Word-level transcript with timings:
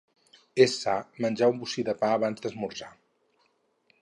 És 0.65 0.77
sa 0.85 0.95
menjar 1.25 1.51
un 1.53 1.61
bocí 1.65 1.87
de 1.91 1.95
pa 2.01 2.13
abans 2.17 2.45
d'esmorzar. 2.47 2.91